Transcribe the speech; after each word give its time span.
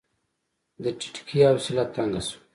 د 0.83 0.85
ټيټکي 0.99 1.39
حوصله 1.47 1.83
تنګه 1.95 2.21
شوه. 2.27 2.37